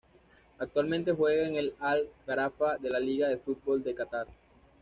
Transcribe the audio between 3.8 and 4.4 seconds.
de Catar.